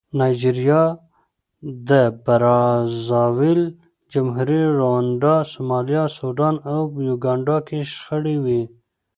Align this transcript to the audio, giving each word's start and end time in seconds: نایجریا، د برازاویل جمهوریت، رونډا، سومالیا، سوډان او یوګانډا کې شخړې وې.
نایجریا، 0.17 0.83
د 1.89 1.89
برازاویل 2.23 3.61
جمهوریت، 4.11 4.71
رونډا، 4.79 5.35
سومالیا، 5.51 6.03
سوډان 6.17 6.55
او 6.73 6.81
یوګانډا 7.07 7.57
کې 7.67 7.79
شخړې 7.93 8.35
وې. 8.43 8.61